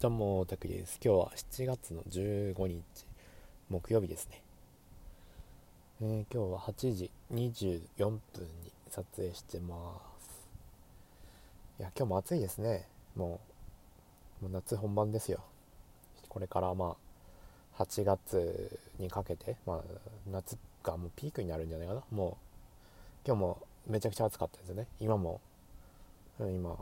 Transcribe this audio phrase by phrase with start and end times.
[0.00, 0.98] どうも、たくです。
[1.04, 2.82] 今日は7月の15日、
[3.68, 4.42] 木曜日ですね。
[6.00, 8.18] えー、今日は8時24分
[8.64, 10.48] に撮影してます。
[11.80, 12.88] いや、今日も暑いですね。
[13.14, 13.40] も
[14.40, 15.44] う、もう夏本番ですよ。
[16.30, 16.96] これからま
[17.76, 19.80] あ、8月にかけて、まあ、
[20.32, 22.02] 夏がもうピークになるんじゃないかな。
[22.10, 22.38] も
[23.26, 24.86] う、今日もめちゃくちゃ暑かったですよね。
[24.98, 25.42] 今も、
[26.38, 26.74] 今、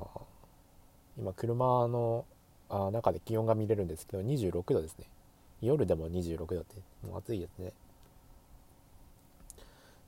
[1.19, 2.25] 今、車の
[2.71, 5.07] あ中で気温が見れるんですけど26度ですね。
[5.63, 6.77] 夜でも26度って
[7.07, 7.73] もう暑いですね。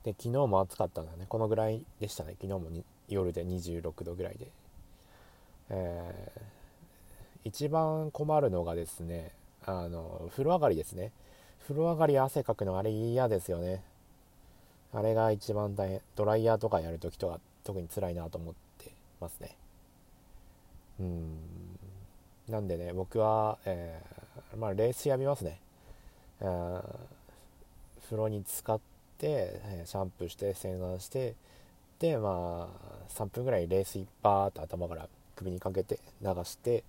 [0.04, 2.34] で昨日も暑かったんだねこのぐらいでしたね。
[2.40, 2.68] 昨日も
[3.08, 4.46] 夜で26度ぐらいで。
[5.72, 9.30] えー、一番困るのがですね
[9.64, 11.12] あの風呂上がりですね。
[11.62, 13.82] 風呂上がり汗かくのあれ嫌ですよね。
[14.92, 16.00] あれが一番大変。
[16.16, 18.90] ドライヤーとかやるときとか特に辛いなと思って
[19.20, 19.56] ますね。
[20.98, 21.69] うん。
[22.50, 25.60] なんでね僕は、えー、まあ、レースやみますね、
[26.40, 28.80] 風呂に浸かっ
[29.18, 31.34] て、シャンプーして洗顔して
[31.98, 36.82] でまあ3分ぐらいレースいっぱーと頭から首にかけて流して、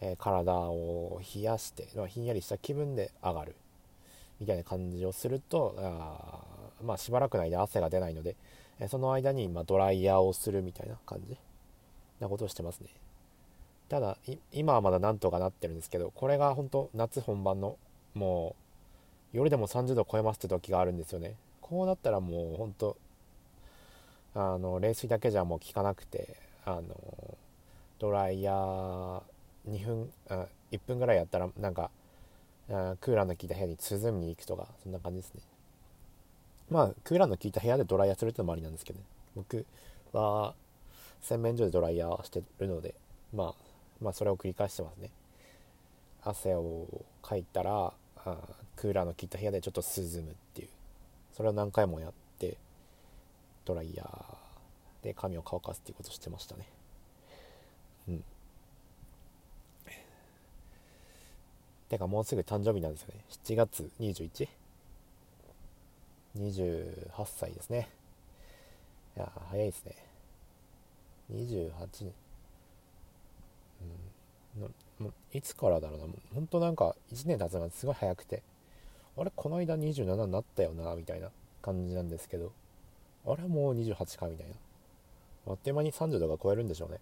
[0.00, 3.54] えー、体を冷やして、まあ、ひんやりした気分で上がる。
[4.40, 6.38] みたいな感じをするとあ
[6.84, 8.36] まあしばらくの間汗が出ないので、
[8.78, 11.36] えその間にまドライヤーをするみたいな感じ
[12.20, 12.88] なことをしてますね。
[13.88, 14.18] ただ
[14.52, 17.76] 今はまだなんとかなってるんですけどこれが本当夏本番の
[18.14, 18.54] も
[19.32, 21.34] う夜でも30度超えますって時があるんですよね。
[21.60, 22.96] こうなったらもう本当
[24.34, 27.36] あの冷水だけじゃもう効かなくてあの
[27.98, 29.22] ドライヤー
[29.68, 31.90] 2分あ1分ぐらいやったらなんか
[32.68, 35.40] クーラーの効いた部屋に涼みに行くとかそんな感じですね。
[36.70, 39.04] まあクーラーの効いた部屋でドライヤーするってのもありなんですけどね。
[39.34, 39.64] 僕
[40.12, 40.54] は
[41.20, 42.94] 洗面所でドライヤーしてるので
[43.34, 43.67] まあ
[44.00, 45.10] まあ、それを繰り返してますね。
[46.22, 46.86] 汗を
[47.22, 48.36] かいたらあ
[48.76, 50.68] クーラーの効いた部屋でちょっと涼むっていう。
[51.36, 52.56] それを何回もやって
[53.64, 56.66] ドライヤーで髪を乾かすっていうことをしてましたね。
[58.08, 58.24] うん。
[61.88, 63.24] てかもうすぐ誕生日なんですよね。
[63.44, 64.48] 7月 21?
[66.36, 67.88] 28歳ですね。
[69.16, 69.94] いや早いですね。
[71.32, 71.70] 28
[72.04, 72.12] 年
[75.00, 76.06] うん、いつからだろうな。
[76.34, 78.42] 本当なんか1年経つのがすごい早くて。
[79.16, 81.30] あれこの間27になったよなみたいな
[81.60, 82.52] 感じなんですけど。
[83.26, 84.54] あれもう28かみたいな。
[85.48, 86.98] あっという間に30度が超えるんでしょうね。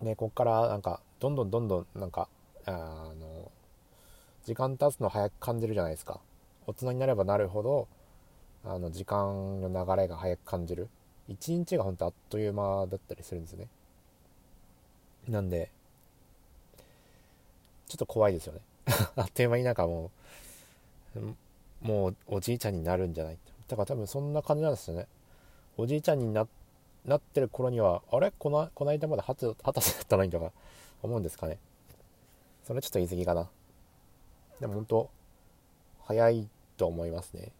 [0.00, 2.28] ねこっからなんかどんどんどんどんなんか
[2.66, 3.50] あの
[4.44, 6.20] 時間経つの早く感じるじゃないですか。
[6.66, 7.88] 大人になればなるほど
[8.64, 10.88] あの時間の流れが早く感じる。
[11.26, 13.68] 一日が本当あっという間だったりするんですよね。
[15.28, 15.70] なんで、
[17.88, 18.60] ちょっと怖いですよね。
[19.16, 20.10] あっという間になんかも
[21.16, 25.06] う、もうおじいちゃんになるんじゃないだから多分そんな感じなんですよね。
[25.76, 26.46] おじいちゃんにな
[27.04, 28.32] なってる頃には、あれ？
[28.38, 30.52] このこの間まで二十歳だったのにとか
[31.02, 31.58] 思うんですかね。
[32.64, 33.48] それちょっと言い過ぎかな。
[34.60, 35.10] でも本当、
[36.04, 37.52] 早いと思いますね。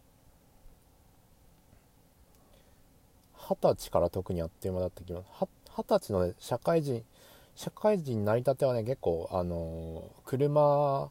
[3.37, 7.03] 二十歳から特にあっという間だった気が二十歳の、ね、社会人
[7.55, 11.09] 社会人になりたてはね結構あの車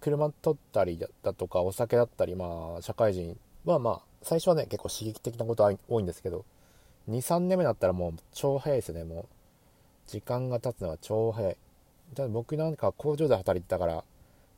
[0.00, 6.44] 車取ったりだとかお酒だったりまあ社会人はまあ最初はね結構刺激的なことは多いんですけど
[7.08, 9.04] 23年目だったらもう超早いですね。
[9.04, 9.26] もう
[10.06, 11.56] 時間が経つのは超早い。
[12.14, 14.04] ただ僕なんか工場で働いてたから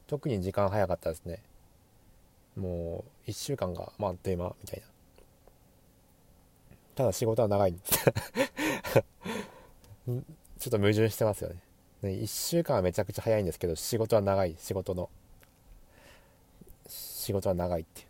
[0.07, 1.43] 特に時間早かったですね。
[2.57, 4.87] もう1週間がまああっという間みたいな。
[6.97, 9.05] ただ仕事は長いんです。
[10.61, 11.57] ちょっと矛盾してますよね。
[12.03, 14.55] ね1週間はめちゃくちゃ早いんですけど仕事は長い。
[14.59, 15.09] 仕事の。
[16.87, 18.05] 仕事は長いってい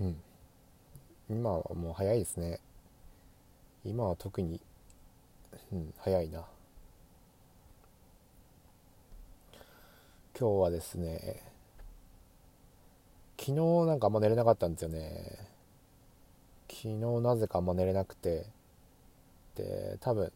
[0.00, 0.04] う。
[0.04, 0.16] うん。
[1.30, 2.60] 今はもう早いですね。
[3.82, 4.60] 今は特に
[5.72, 6.44] うん早いな。
[10.38, 11.42] 今日はですね
[13.38, 15.47] 昨日なんかあんま寝れなかったんですよね。
[16.68, 18.46] 昨日なぜかあんま寝れなくて。
[19.58, 20.32] で多分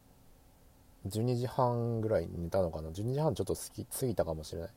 [1.09, 2.91] 12時半ぐらい寝たのかな。
[2.91, 4.71] 12時半ちょっと過ぎたかもしれない。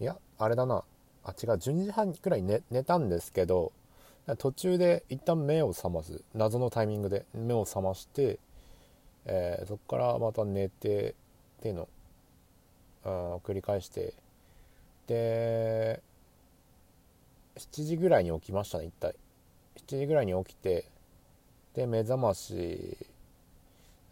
[0.00, 0.84] いやあれだな。
[1.24, 1.50] あ違う。
[1.54, 3.72] 12時半ぐらい寝寝たんですけど
[4.38, 6.22] 途中で一旦目を覚ます。
[6.34, 7.26] 謎のタイミングで。
[7.34, 8.38] 目を覚まして、
[9.26, 11.14] えー、そこからまた寝て
[11.58, 11.88] っていうの
[13.04, 14.14] を繰り返して。
[15.06, 16.02] で
[17.56, 19.14] 7時ぐらいに起きましたね一体。
[19.88, 20.84] 7時ぐらいに起きて
[21.74, 22.54] で目覚まし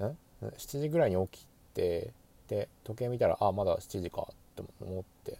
[0.00, 2.12] ん？7時ぐらいに起きて
[2.48, 5.38] で時計見たらあまだ7時かって思って。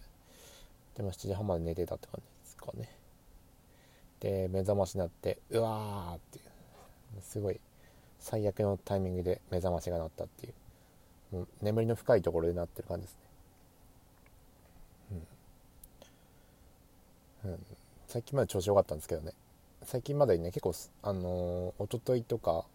[0.95, 2.89] でも7時半まで寝てたって感じですかね。
[4.19, 6.39] で目覚ましになってうわーって
[7.21, 7.59] すごい
[8.19, 10.53] 最悪のタイミングで目覚ましが鳴ったっていう。
[11.31, 13.19] もう眠りの深いところで鳴ってる感じですね。
[17.45, 17.59] うん、うん、
[18.07, 19.33] 最近まで調子良かったんですけどね。
[19.87, 22.65] 最近までね結構あのー、一昨日とか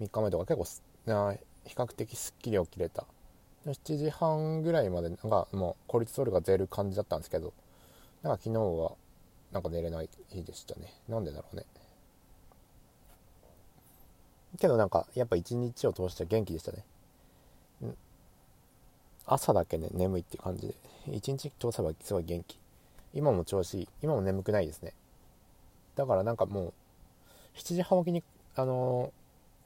[0.00, 1.34] 3日前とか結構な
[1.64, 3.04] 比較的すっきり起きれた。
[3.66, 7.54] 7時半ぐらいまでなんかもうコルチゾールが出る感じだったんですけど
[8.22, 8.92] なんか昨日は
[9.52, 10.92] なんか寝れない日でしたね。
[11.08, 11.64] なんでだろうね。
[14.60, 16.84] けどなんかやっぱ一日を通して元気でしたね。
[19.26, 20.74] 朝だけね眠いって感じで。
[21.10, 22.60] 一日通せばすごい元気。
[23.12, 23.88] 今も調子いい。
[24.02, 24.92] 今も眠くないですね。
[25.96, 26.72] だからなんかもう
[27.56, 28.22] 7時半起きに
[28.56, 29.12] あの、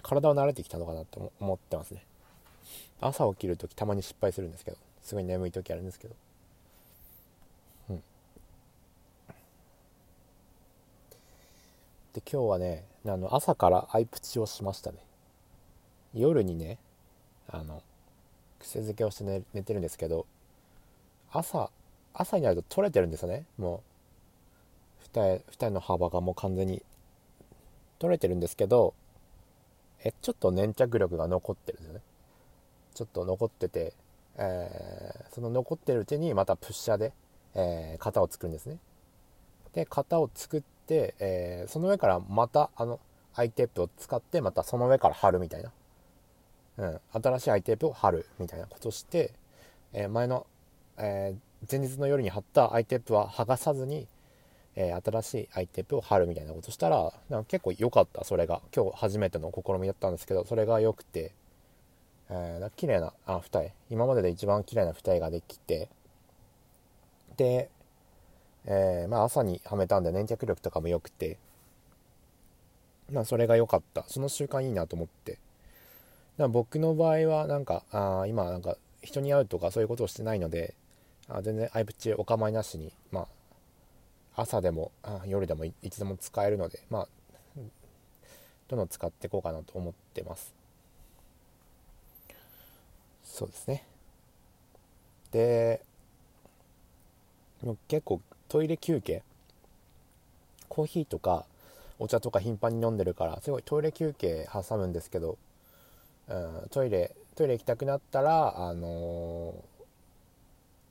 [0.03, 2.03] 体は慣れてきたのかなと思ってますね。
[3.01, 6.15] 朝起きる時たまに失敗するんですけどすごい眠い時あるんですけど。
[7.91, 8.03] うん。
[12.15, 14.99] で今日はねあの朝からアイプチをしましたね。
[16.15, 16.79] 夜にね
[17.49, 17.83] あの
[18.61, 20.27] 癖づけをして寝寝てるんですけど
[21.33, 21.71] 朝
[22.15, 23.45] 朝になると取れてるんですよね。
[23.59, 23.88] もう
[25.13, 26.83] 二重二重の幅がもう完全に
[27.99, 28.95] 取れてるんですけど
[30.05, 32.01] えちょっと粘着力が残ってるんですよね。
[32.95, 33.95] ちょっと残ってて、
[34.37, 37.13] えー、その残ってるうちにまたプッシャーで、
[37.55, 38.79] えー、型を作るんですね。
[39.73, 43.01] で型を作って、えー、その上からまたあの
[43.35, 45.73] アイテープを使ってまたその上から貼るみたいな、
[46.79, 48.67] うん、新しいアイテープを貼るみたいな。
[48.67, 49.33] ことして、
[49.93, 50.47] え前の、
[50.97, 51.35] え
[51.71, 54.07] 前日の夜に貼ったアイテープは剥がさずに、
[54.81, 58.63] え新しいアイテープを貼るみたいなことしたらなんか結構良かったそれが。
[58.75, 61.33] 今日初めての試みだったんですけどそれが良くて。
[62.31, 63.73] えー、綺麗なあ二重。
[63.91, 65.89] 今までで一番綺麗な二重ができて。
[67.37, 67.71] で、
[68.67, 71.39] えー、まあ、朝にはめたんで粘着力とかも良くて。
[73.11, 74.05] まあそれが良かった。
[74.07, 75.39] その習慣いいなと思って。
[76.47, 80.75] 僕の場合はなんかあ今なんか人に会うとかそういうことをしてないので
[81.29, 83.29] あ全然アイプチお構いなしにまあ
[84.41, 84.93] 朝でも
[85.27, 87.09] 夜でもいつでも使えるのでまあ
[88.69, 90.55] どんどん使っていこうかなと思ってます。
[93.25, 93.85] そうですね。
[95.33, 95.83] で
[97.89, 99.23] 結構トイレ休憩
[100.69, 101.45] コーヒーとか
[101.99, 105.37] お茶とか頻繁に飲んでるからすごいトイレ休憩挟むんですけど、
[106.29, 109.53] うん、トイレトイレ行きたくなったらあの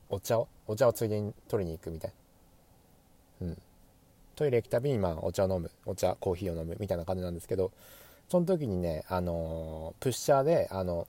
[0.10, 2.27] ー、お茶をお茶をついでに取りに行くみたいな。
[4.38, 7.72] トイレ行くたびにまあお茶を飲むお茶コーヒーを飲むみたいな感じなんですけど
[8.30, 11.07] その時にねあのー、プッシャーであの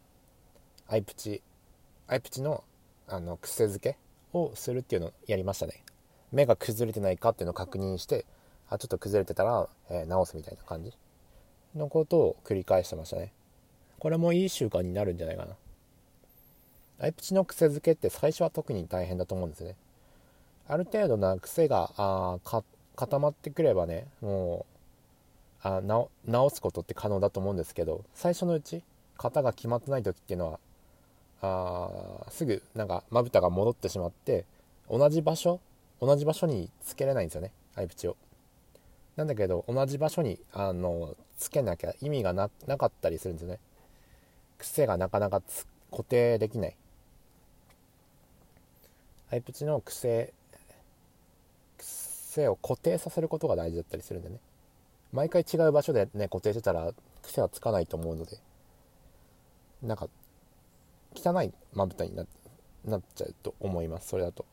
[0.89, 1.43] アイプチ
[2.09, 2.65] アイプチの
[3.07, 3.97] あの癖づけ
[4.33, 5.83] をするっていうのをやりましたね。
[6.33, 8.27] 目が崩れてないかっていうのを確認して
[8.69, 10.93] あちょっと崩れてたら、えー、直すみたいな感じ。
[11.75, 13.33] のことを繰り返してましたね。
[13.99, 15.57] これもいい習慣になるんじゃないかな。
[17.01, 19.77] アイプチの癖づけって最初は特に大変だと思うんですよね。
[20.67, 22.39] ある程度な癖があ
[22.99, 24.67] 固まってくればねも
[25.65, 25.81] うあ
[26.27, 28.83] 直すことって可能だと思うんですけど最初のうち
[29.17, 30.59] 型が決まってない時っていうの
[31.41, 31.87] は
[32.27, 34.45] あすぐなんかまぶたが戻ってしまって
[34.91, 35.61] 同じ場所
[36.01, 38.17] 同じ場所につけれないんですよねアイプチを。
[39.15, 43.61] なんだけど同じ場所にあのつけなきゃ意味がなかったりするんですよね。
[44.59, 45.41] 癖がなかなか
[45.93, 46.77] 固定できない。
[49.31, 50.33] アイプチの癖
[52.39, 54.39] 癖を固定させることが大事だったりするんでね。
[55.13, 56.93] 毎回違う場所でね固定してたら
[57.23, 58.39] 癖はつかないと思うので。
[59.83, 60.09] なんか
[61.15, 62.27] 汚いまぶたになっ
[63.15, 64.45] ちゃうと思いますそれだと。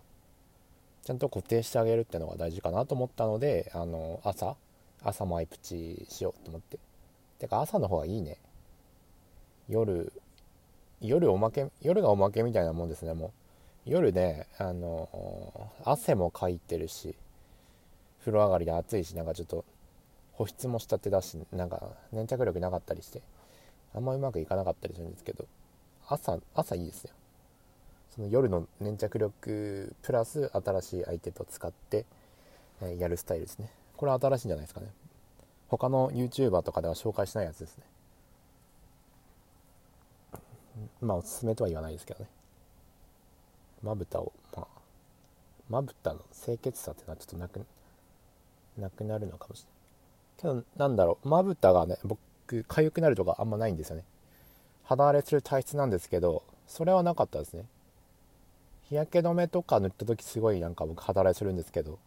[1.04, 4.56] ちゃんと固定してあげるってのが大事かなと思ったのであの朝
[5.04, 6.80] 朝もアイプチしようと思って。
[7.38, 8.38] てか朝の方がいいね。
[9.70, 10.12] 夜
[11.02, 13.32] 夜おまけ夜がおまけみたいなもんですねもう。
[13.86, 17.16] 夜ねあの汗もかいてるし
[18.26, 19.64] 風呂上がりで暑いしなんかちょっと
[20.34, 23.22] 保湿もしたてだしなんか粘着力なかったりして
[23.94, 25.46] あんまうまくいかなかったりするんですけど
[26.08, 27.12] 朝朝いいですよ。
[28.16, 32.06] その夜の粘着力プラス新しいアイテムを使って、
[32.82, 33.70] えやるスタイルですね。
[33.98, 34.88] これは新しいんじゃないですかね。
[35.68, 37.84] 他の YouTuber とかでは紹介しないやつですね。
[41.02, 42.30] まあおすすめとは言わないですけどね。
[43.84, 44.68] まぶたをまあ
[45.70, 47.66] まぶたの清潔さっていうのはちょっとなく
[48.78, 49.66] なくなるのかもし
[50.44, 50.62] れない。
[50.62, 51.28] けどなんだろう。
[51.28, 54.04] まぶたがね僕痒くなるとかあんまないんですよね。
[54.84, 57.66] 肌荒れする体質なんですけどそれはなかったですね。
[58.90, 61.98] 日焼け止めとか塗った時すごいなんか僕肌荒れするんですけど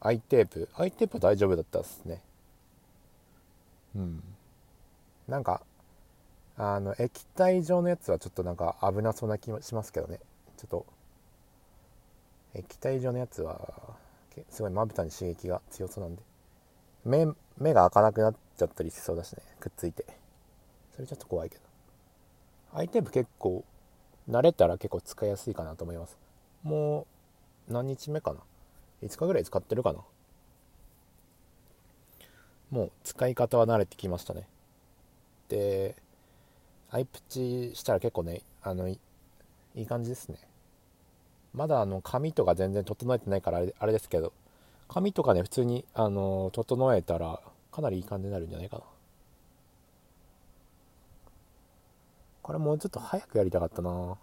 [0.00, 2.20] アイテープアイテープは大丈夫だったですね。
[3.94, 4.22] うん。
[5.28, 5.62] なんか
[6.56, 10.18] あの液体状のやつはちょっとなんか危なそうな気もしますけどね。
[10.56, 10.86] ちょっと
[12.54, 13.94] 液体状のやつは
[14.50, 16.22] すごいまぶたに刺激が強そうなんで。
[17.04, 17.26] 目
[17.58, 20.04] 目が開かなくなっちゃったりしそうだしねくっついて。
[20.94, 21.62] それちょっと怖いけど。
[22.72, 23.64] アイテープ結構
[24.28, 26.18] 慣れたら結構使いやすいかなと思います。
[26.62, 27.06] も
[27.68, 28.40] う何日目かな
[29.02, 30.00] ？5日ぐらい使ってるかな？
[32.70, 34.48] もう使い方は慣れてきましたね。
[35.48, 35.94] で
[36.90, 38.98] アイプチしたら結構ねあのい
[39.76, 40.38] い感じですね。
[41.56, 44.32] まだあの髪とか全然整えてないからあれあれですけど
[44.88, 47.40] 髪とかね普通にあの整えたら
[47.72, 48.82] かなりいい感じになるんじゃないかな。
[52.42, 54.16] これもうちょっと早くやりたかったな。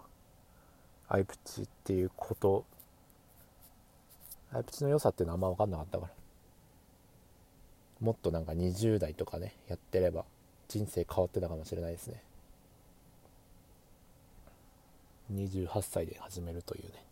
[1.09, 2.63] アイプチっていうこと。
[4.53, 6.11] アイプチの良さっていうのはあんま分かんなかったから。
[7.99, 10.23] もっとなんか20代とかねやってれば
[10.67, 12.23] 人生変わってたかもしれないですね。
[15.33, 17.05] 28歳で始めるというね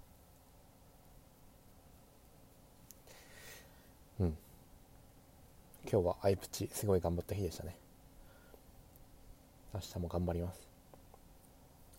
[4.19, 4.37] うん
[5.91, 7.75] 今日はアイプチすごい頑張った日でしたね。
[9.74, 10.62] 明日も頑張ります。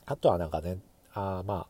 [0.06, 0.78] あとはなんかね
[1.12, 1.66] あまあ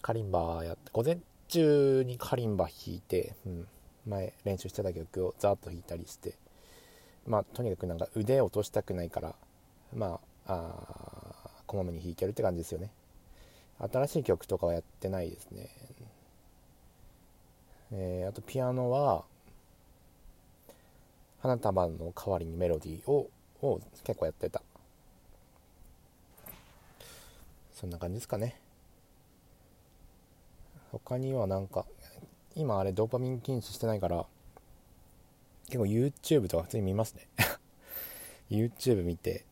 [0.00, 3.66] カリンバやって午前中にカリンバ弾いて、うん、
[4.06, 6.34] 前練習してた曲をザーッと弾いたりして
[7.26, 9.34] まあとにかくなんか腕を落としたくないから
[9.92, 10.70] まあ
[11.44, 12.92] あこまめに弾いてるって感じですよね。
[13.92, 15.68] 新しい曲とかはやってないですね。
[17.92, 19.24] えー、あとピアノは
[21.42, 23.30] 花束の代わりにメロディーを
[23.62, 24.62] を結構やってた。
[27.72, 28.58] そんな感じですかね。
[30.92, 31.86] 他にはなんか
[32.54, 34.26] 今あれドーパミン禁止してないから
[35.66, 37.28] 結構 YouTube とか普通に見ますね。
[38.50, 39.44] YouTube 見て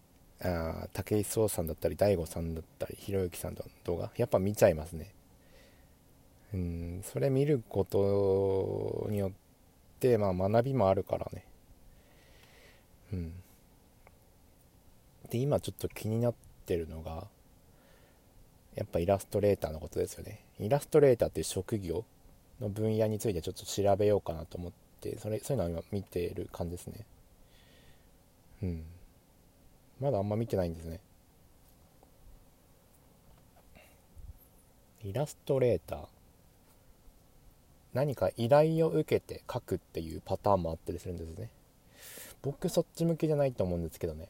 [0.42, 5.10] あ武井壮さんだったり DAIGO さんだったりひろゆきさんの動画やっぱ見ちゃいますね。
[6.52, 9.32] うんそれ見ることによっ
[10.00, 11.47] てまあ学びもあるからね。
[13.12, 13.32] うん。
[15.30, 16.34] で今ちょっと気になっ
[16.66, 17.26] てるのが
[18.74, 20.40] やっぱイラストレーターのことですよね。
[20.60, 22.04] イラストレーターっていう職業
[22.60, 27.04] の分野についてちょっと調べようかなと思ってそれそういうのは今見てる感じですね。
[28.62, 28.84] うん。
[30.00, 31.00] まだあんま見てないんですね。
[35.04, 36.06] イラストレーター。
[37.94, 41.50] 何か依頼を受けて描くっていうパターンもあったりするんですね。
[42.42, 44.28] 僕そっち向きじゃないと思うんですけどね。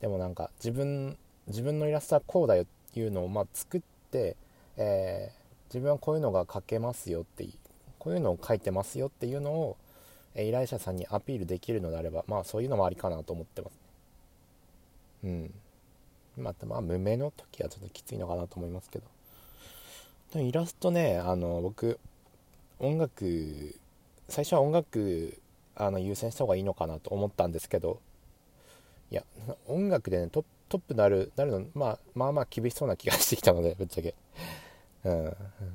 [0.00, 1.16] でもなんか自分
[1.46, 3.80] 自分のイラストはこうだよっていうのをまあ作っ
[4.10, 4.36] て、
[4.76, 7.46] えー、自分はこういうのが描けますよって
[7.98, 9.76] こういうのを書いてますよっていうのを、
[10.34, 13.72] え依頼者さんにアピールできるのであればまあそういうのもありかなと思ってます
[15.24, 15.54] うん。
[16.36, 19.04] またまあ無名の時はちょっときついのかなと思いますけど。
[20.32, 21.98] でもイラストねあの僕
[22.78, 23.74] 音楽
[24.28, 25.38] 最初は音楽
[25.76, 28.00] あの優先した方がいいのかなと思ったんですけど
[29.10, 29.22] いや
[29.66, 34.14] 音楽でねトットップなるなるの、まあ、まあまあ厳しそうな気がしてきたのでぶっちゃけ、
[35.04, 35.24] うん、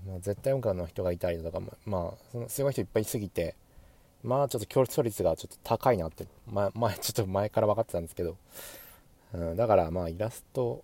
[0.08, 3.55] まあ、絶対音楽の人がいたりとかもまあそのすごい人いっぱいいすぎて
[4.24, 8.36] まあちょっと競争率がちょっと高いなって、ま、前ちょっと前から分かってたんですけど、
[9.34, 10.84] うん、だからまあイラスト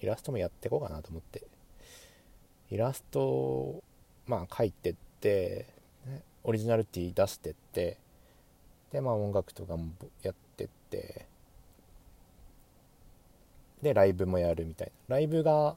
[0.00, 1.42] イラストもやっていこうかなと思って。
[2.72, 3.84] イラストを
[4.26, 5.66] まあ書いてって、
[6.42, 7.98] オリジナルティー出してって
[8.92, 9.86] でまあ音楽とかも
[10.22, 11.26] やってって。
[13.82, 15.16] でライブもやるみたいな。
[15.16, 15.76] ライブが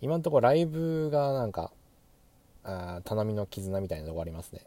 [0.00, 1.72] 今のとこライブがなんか
[2.62, 4.60] あ頼みの絆みたいなとこありますね。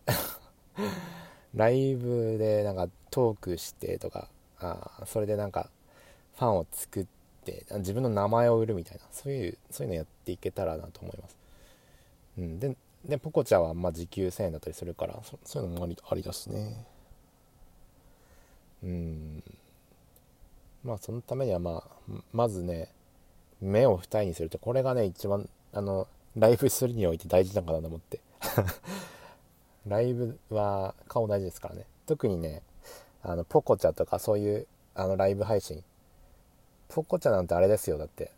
[1.55, 4.27] ライブでなんかトークしてとか
[4.59, 5.69] あそれでなんか
[6.35, 7.05] ファンを作っ
[7.45, 9.03] て自分の名前を売るみたいな。
[9.11, 11.37] そういうそういうのやっていけたらなと思います、
[12.37, 16.85] うん、ででポコちゃんはま時給1000円だったりするからそういうのもありありだしね。
[18.83, 19.43] うん。
[20.83, 22.89] まあそのためにはまあまずね
[23.61, 28.21] 目を二重にするとこれがね一番あのライブするにおいて大事なのかなと思って。
[29.87, 31.85] ライブは顔大事ですからね。
[32.05, 32.61] 特にね
[33.23, 35.83] あのポコチャとかそういうあのライブ配信。
[36.89, 38.31] ポコチャなんてあれですよだって。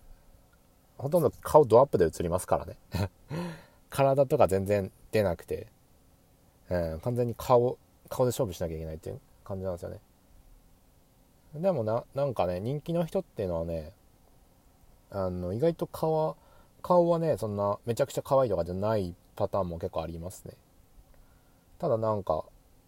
[0.97, 2.77] ほとんど顔ドアップで映りますからね。
[3.89, 5.67] 体とか全然出なくて、
[6.69, 7.77] うん、完全に顔
[8.09, 9.99] 顔で勝負しなきゃいけないっていう感じなんですよね。
[11.55, 13.91] でもななんかね人気の人っていうのはね
[15.11, 16.37] あの意外と顔
[16.81, 20.53] 顔はねそんなめちゃくちゃ可愛いとかじゃないパターンも結構ありますね。
[21.79, 22.43] ただなんか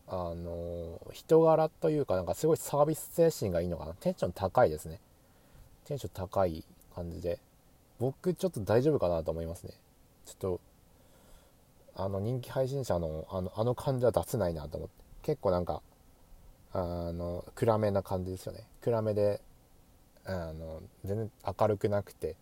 [0.07, 3.93] あの人柄というかなんかすごいサービス精神がいいのかな。
[3.93, 4.99] テンション高いですね。
[5.85, 6.63] テンション高い
[6.93, 7.39] 感じで。
[7.99, 9.73] 僕ちょっと大丈夫かなと思いますね。
[10.25, 10.61] ちょっと
[11.95, 15.01] あの人気配信者のあのあの感じは出せないなと思って。
[15.23, 15.81] 結構なんか
[16.73, 18.63] あの暗めな感じですよね。
[18.81, 19.41] 暗めで
[20.25, 22.35] あの全然明るくなくて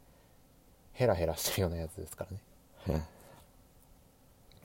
[0.94, 2.28] ヘラヘラしてるようなやつですか
[2.88, 3.06] らね。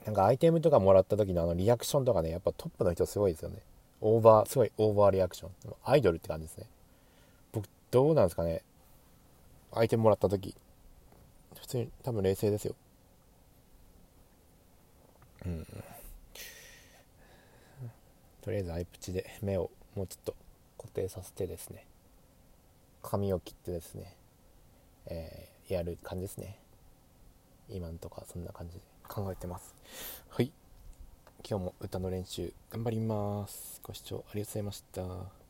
[0.05, 3.57] なんかアイテムとかもらった時のあのリアクションとかねやっぱトップの人すごいですよね。
[4.01, 5.51] オーバーすごいオーバーリアクション。
[5.85, 6.67] アイドルって感じですね。
[7.53, 8.63] 僕どうなんですかね。
[9.73, 10.55] アイテムもらった時
[11.59, 12.75] 普通に多分冷静ですよ。
[15.47, 15.67] うん
[18.45, 20.37] とりあえずアイプチで目をもうちょっと
[20.77, 21.87] 固定させてですね。
[23.03, 24.15] 髪を切ってですね、
[25.07, 26.59] えー、やる感じですね。
[27.71, 29.75] 今んとこそんな感じで考えてます。
[30.29, 30.53] はい。
[31.49, 33.81] 今日も歌の練習頑張ります。
[33.83, 35.44] ご視聴ありがとうございました。